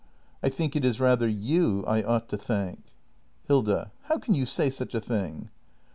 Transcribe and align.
I 0.41 0.49
think 0.49 0.75
it 0.75 0.83
is 0.83 0.99
rather 0.99 1.27
you 1.29 1.83
I 1.85 2.01
ought 2.01 2.27
to 2.29 2.35
thank. 2.37 2.79
Hilda. 3.47 3.91
How 4.05 4.17
can 4.17 4.33
you 4.33 4.47
say 4.47 4.71
such 4.71 4.95
a 4.95 4.99
thing? 4.99 5.51